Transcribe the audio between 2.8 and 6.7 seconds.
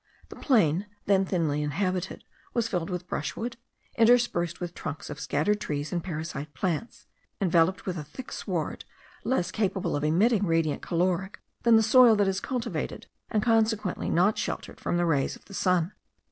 with brushwood, interspersed with trunks of scattered trees and parasite